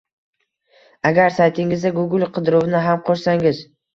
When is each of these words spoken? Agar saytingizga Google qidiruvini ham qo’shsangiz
Agar 1.09 1.35
saytingizga 1.35 1.91
Google 1.99 2.31
qidiruvini 2.39 2.83
ham 2.87 3.05
qo’shsangiz 3.11 3.63